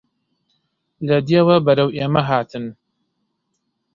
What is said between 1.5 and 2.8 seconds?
بەرەو ئێمە هاتن